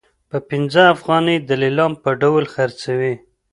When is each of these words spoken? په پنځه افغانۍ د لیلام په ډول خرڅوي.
په 0.29 0.37
پنځه 0.49 0.83
افغانۍ 0.95 1.37
د 1.47 1.49
لیلام 1.61 1.93
په 2.03 2.09
ډول 2.21 2.43
خرڅوي. 2.53 3.13